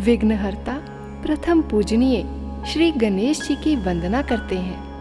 विघ्नहर्ता 0.00 0.72
प्रथम 1.26 1.60
पूजनीय 1.60 2.22
श्री 2.66 2.90
गणेश 2.90 3.48
जी 3.48 3.54
की 3.54 3.76
वंदना 3.76 4.22
करते 4.22 4.56
हैं। 4.56 4.91